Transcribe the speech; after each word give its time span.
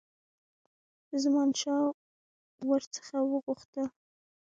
زمانشاه 1.23 1.85
ور 2.69 2.81
څخه 2.95 3.17
وغوښتل. 3.31 3.87